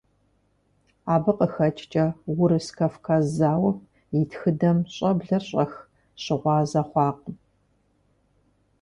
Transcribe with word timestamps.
Абы 1.13 1.31
къыхэкӀкӀэ 1.37 2.05
Урыс-Кавказ 2.41 3.25
зауэм 3.37 3.77
и 4.19 4.21
тхыдэм 4.29 4.77
щӀэблэр 4.93 5.43
щӀэх 5.49 5.71
щыгъуазэ 6.21 6.81
хъуакъым. 6.89 7.35